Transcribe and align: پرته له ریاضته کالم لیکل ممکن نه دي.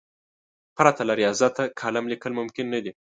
پرته 0.75 1.01
له 1.09 1.13
ریاضته 1.19 1.63
کالم 1.79 2.05
لیکل 2.11 2.31
ممکن 2.39 2.65
نه 2.73 2.79
دي. 2.83 2.91